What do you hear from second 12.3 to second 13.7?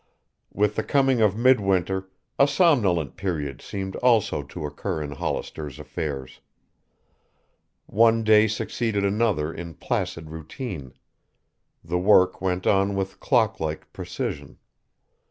went on with clock